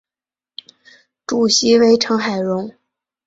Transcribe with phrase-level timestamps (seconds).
[1.27, 2.73] 主席为成海荣。